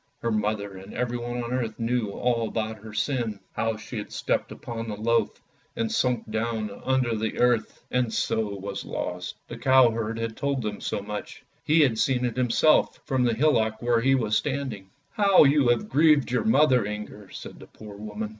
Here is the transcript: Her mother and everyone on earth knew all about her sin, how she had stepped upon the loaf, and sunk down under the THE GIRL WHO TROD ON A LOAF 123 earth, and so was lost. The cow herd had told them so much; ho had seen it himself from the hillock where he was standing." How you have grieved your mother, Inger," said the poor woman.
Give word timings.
Her 0.23 0.31
mother 0.31 0.77
and 0.77 0.95
everyone 0.95 1.43
on 1.43 1.53
earth 1.53 1.77
knew 1.79 2.09
all 2.09 2.47
about 2.47 2.79
her 2.79 2.91
sin, 2.91 3.39
how 3.53 3.77
she 3.77 3.99
had 3.99 4.11
stepped 4.11 4.51
upon 4.51 4.87
the 4.87 4.95
loaf, 4.95 5.39
and 5.75 5.91
sunk 5.91 6.27
down 6.31 6.71
under 6.83 7.11
the 7.11 7.17
THE 7.29 7.37
GIRL 7.37 7.57
WHO 7.57 7.57
TROD 7.57 7.75
ON 7.93 7.99
A 7.99 8.01
LOAF 8.01 8.01
123 8.01 8.01
earth, 8.01 8.01
and 8.07 8.11
so 8.13 8.55
was 8.55 8.83
lost. 8.83 9.35
The 9.47 9.57
cow 9.59 9.91
herd 9.91 10.17
had 10.17 10.35
told 10.35 10.63
them 10.63 10.81
so 10.81 11.03
much; 11.03 11.43
ho 11.67 11.73
had 11.83 11.99
seen 11.99 12.25
it 12.25 12.35
himself 12.35 12.99
from 13.05 13.25
the 13.25 13.35
hillock 13.35 13.79
where 13.83 14.01
he 14.01 14.15
was 14.15 14.35
standing." 14.35 14.89
How 15.21 15.43
you 15.43 15.67
have 15.67 15.87
grieved 15.87 16.31
your 16.31 16.45
mother, 16.45 16.83
Inger," 16.83 17.29
said 17.29 17.59
the 17.59 17.67
poor 17.67 17.95
woman. 17.95 18.29